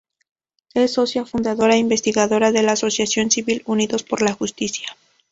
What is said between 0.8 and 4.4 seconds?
socia fundadora e investigadora de la Asociación Civil Unidos por la